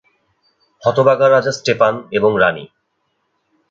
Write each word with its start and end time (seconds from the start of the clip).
হতভাগা 0.83 1.27
রাজা 1.29 1.51
স্টেফান 1.51 1.95
এবং 2.11 2.31
রাণী। 2.39 2.65